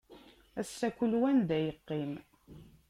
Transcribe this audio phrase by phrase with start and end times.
[0.59, 2.13] Ass-a kul wa anda yeqqim.